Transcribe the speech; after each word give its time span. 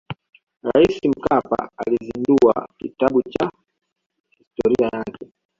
raisi 0.63 1.09
mkapa 1.09 1.69
alizindua 1.77 2.67
kitabu 2.77 3.21
cha 3.21 3.51
historia 4.29 4.89
yake 4.93 5.31